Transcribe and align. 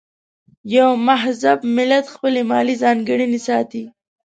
یو 0.75 0.89
مهذب 1.07 1.59
ملت 1.75 2.05
خپلې 2.13 2.41
ملي 2.51 2.75
ځانګړنې 2.83 3.39
ساتي. 3.47 3.83